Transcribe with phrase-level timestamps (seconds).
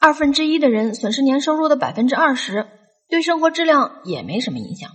[0.00, 2.66] 二分之一的人损失年收入的百分之二十，
[3.10, 4.90] 对生活质量也没什么影响。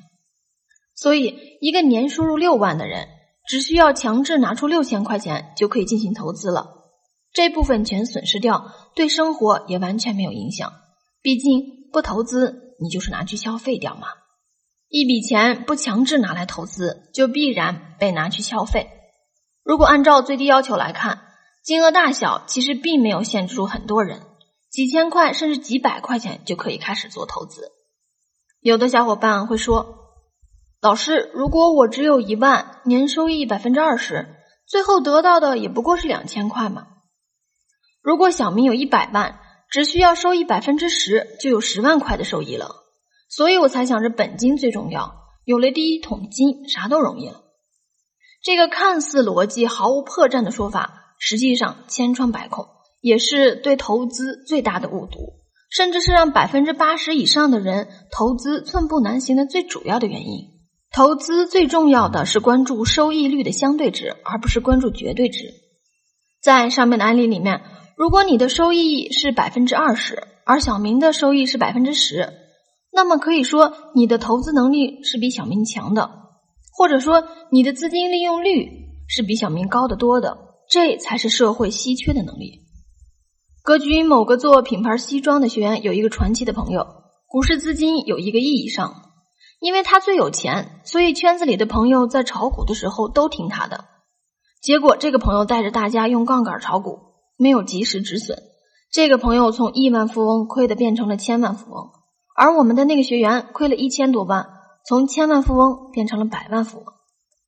[0.95, 3.07] 所以，一个年收入六万的人，
[3.47, 6.71] 只需要强制拿出六千块钱就可以进行投资了。
[7.31, 10.73] 这部分钱损失掉，对生活也完全没有影响。
[11.21, 14.07] 毕竟不投资，你就是拿去消费掉嘛。
[14.87, 18.87] 一笔钱不强制拿来投资，就必然被拿去消费。
[19.63, 21.21] 如果按照最低要求来看，
[21.63, 24.21] 金额大小其实并没有限制住很多人，
[24.75, 27.71] 几千块甚至几百块钱就可以开始做投资。
[28.59, 30.01] 有的小伙伴会说。
[30.81, 34.35] 老师，如果我只有一万，年收益百分之二十，
[34.67, 36.87] 最后得到的也不过是两千块嘛。
[38.01, 42.75] 如果小明有一百万，只需要收益百分之十，就有十万块的收益了。
[43.29, 47.41] 所以我才想着本金最重要，有了第一桶金，啥都容易了。
[48.43, 52.67] 这个看似逻辑毫无破绽的说法，实际上千疮百孔，
[53.05, 55.35] 也是对投资最大的误读，
[55.69, 60.47] 甚至是让百分之八十以上的人投资寸步难行的最主要的原因。
[60.91, 65.53] 投资最重要的是关注收益率的相对值，而不是关注绝对值。
[66.41, 67.61] 在上面的案例里面，
[67.95, 72.33] 如果你的收益是百分之二十，而小明的收益是百分之十，
[72.91, 76.09] 那么可以说你的投资能力是比小明强的，
[76.75, 78.67] 或者说你的资金利用率
[79.07, 80.39] 是比小明高得多的。
[80.67, 82.64] 这才是社会稀缺的能力。
[83.65, 86.85] 格局某个做品牌西装的学员有一个传奇的朋友，
[87.25, 88.93] 股市资金有一个亿以上。
[89.59, 93.85] 因为他最有钱，所以圈子里的朋友在炒股的时候都听他的。
[94.61, 96.99] 结果这个朋友带着大家用杠杆炒股，
[97.37, 98.37] 没有及时止损，
[98.91, 101.89] 这个朋友从亿万富翁亏的变成了千万富翁。
[102.35, 104.47] 而我们的那个学员亏了一千多万，
[104.87, 106.85] 从千万富翁变成了百万富翁。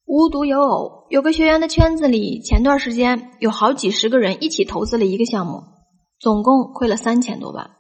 [0.08, 5.62] 无独有偶，有个学员的圈子里，前段时间有好几十个人一起投资了一个项目，
[6.20, 7.72] 总共亏了三千多万。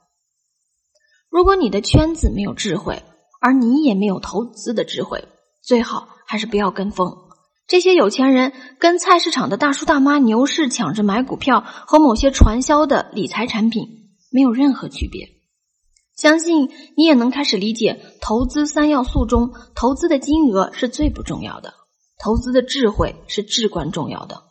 [1.30, 3.04] 如果你的圈子没有智慧，
[3.40, 5.28] 而你也没有投资的智慧，
[5.62, 7.16] 最好还是不要跟风。
[7.68, 13.86] 这些有钱人跟菜市场的大叔大妈牛市抢着买股票和某些传销的理财产品
[14.32, 15.28] 没有任何区别。
[16.16, 21.74] 相信你也能开始理解，投资三要素中，投资的金额是最不重要的，
[22.24, 24.44] 投资的智慧是至关重要的，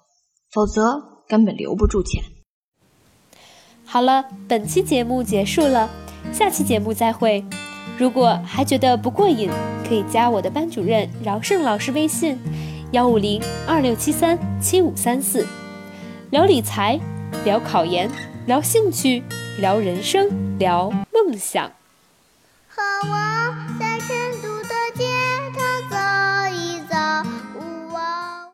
[0.53, 2.22] 否则根本留不住钱。
[3.97, 5.89] 好了，本期节目结束了，
[6.31, 7.43] 下期节目再会。
[7.97, 9.49] 如果还觉得不过瘾，
[9.89, 12.39] 可以加我的班主任饶胜老师微信：
[12.91, 15.47] 幺五零二六七三七五三四，
[16.29, 17.01] 聊理财，
[17.47, 18.11] 聊考研，
[18.45, 19.23] 聊兴趣，
[19.61, 21.73] 聊人生，聊梦想。
[22.69, 23.36] 好啊。